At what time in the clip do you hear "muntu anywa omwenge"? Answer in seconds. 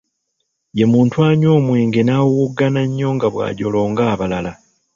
0.93-2.01